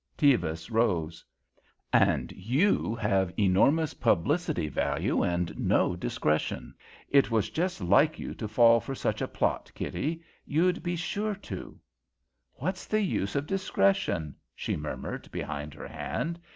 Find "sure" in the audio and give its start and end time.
10.95-11.35